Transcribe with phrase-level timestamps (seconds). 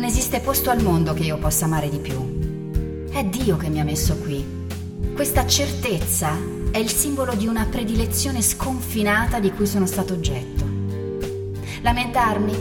[0.00, 3.10] esiste posto al mondo che io possa amare di più.
[3.10, 4.42] È Dio che mi ha messo qui.
[5.14, 6.34] Questa certezza
[6.70, 10.64] è il simbolo di una predilezione sconfinata di cui sono stato oggetto.
[11.82, 12.54] Lamentarmi?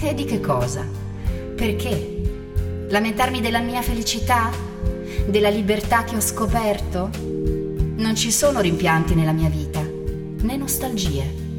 [0.00, 0.86] E di che cosa?
[1.56, 2.86] Perché?
[2.88, 4.50] Lamentarmi della mia felicità?
[5.26, 7.10] Della libertà che ho scoperto?
[7.96, 11.49] Non ci sono rimpianti nella mia vita, né nostalgie.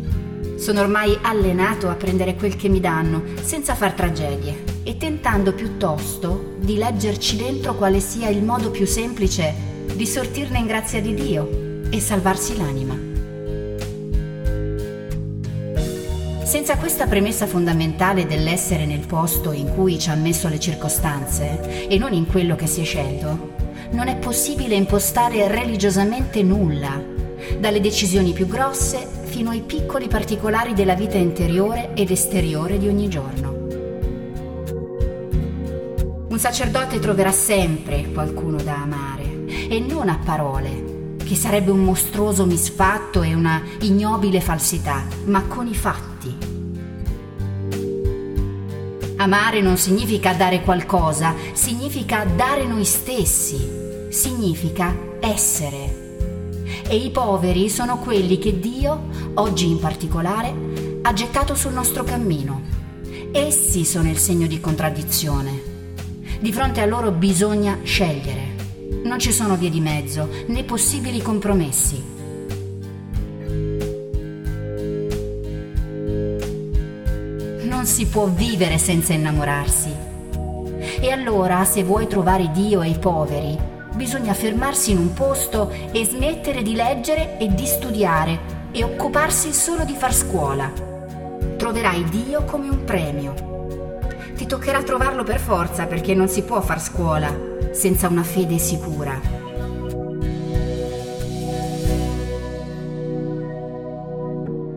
[0.62, 6.54] Sono ormai allenato a prendere quel che mi danno, senza far tragedie, e tentando piuttosto
[6.60, 9.56] di leggerci dentro quale sia il modo più semplice
[9.96, 12.96] di sortirne in grazia di Dio e salvarsi l'anima.
[16.44, 21.98] Senza questa premessa fondamentale dell'essere nel posto in cui ci ha messo le circostanze e
[21.98, 23.56] non in quello che si è scelto,
[23.94, 27.02] non è possibile impostare religiosamente nulla,
[27.58, 33.08] dalle decisioni più grosse fino ai piccoli particolari della vita interiore ed esteriore di ogni
[33.08, 33.50] giorno.
[36.28, 42.46] Un sacerdote troverà sempre qualcuno da amare e non a parole, che sarebbe un mostruoso
[42.46, 46.36] misfatto e una ignobile falsità, ma con i fatti.
[49.16, 56.11] Amare non significa dare qualcosa, significa dare noi stessi, significa essere
[56.92, 59.04] e i poveri sono quelli che Dio,
[59.36, 60.54] oggi in particolare,
[61.04, 62.62] ha gettato sul nostro cammino.
[63.32, 65.62] Essi sono il segno di contraddizione.
[66.42, 69.00] Di fronte a loro bisogna scegliere.
[69.06, 72.04] Non ci sono vie di mezzo né possibili compromessi.
[77.70, 79.96] Non si può vivere senza innamorarsi.
[81.00, 86.06] E allora, se vuoi trovare Dio e i poveri, bisogna fermarsi in un posto e
[86.06, 90.72] smettere di leggere e di studiare e occuparsi solo di far scuola.
[91.58, 93.50] Troverai Dio come un premio.
[94.36, 99.40] Ti toccherà trovarlo per forza perché non si può far scuola senza una fede sicura.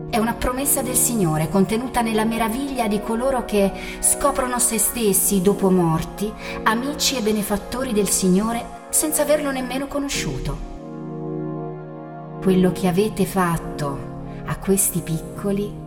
[0.09, 5.69] È una promessa del Signore contenuta nella meraviglia di coloro che scoprono se stessi dopo
[5.69, 6.31] morti,
[6.63, 10.57] amici e benefattori del Signore senza averlo nemmeno conosciuto.
[12.41, 14.13] Quello che avete fatto
[14.45, 15.84] a questi piccoli